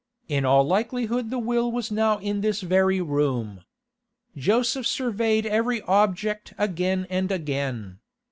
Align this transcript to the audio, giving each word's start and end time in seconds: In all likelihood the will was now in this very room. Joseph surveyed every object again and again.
In 0.27 0.45
all 0.45 0.63
likelihood 0.63 1.29
the 1.29 1.37
will 1.37 1.71
was 1.71 1.91
now 1.91 2.17
in 2.17 2.41
this 2.41 2.61
very 2.61 2.99
room. 2.99 3.63
Joseph 4.35 4.87
surveyed 4.87 5.45
every 5.45 5.79
object 5.83 6.55
again 6.57 7.05
and 7.11 7.31
again. 7.31 7.99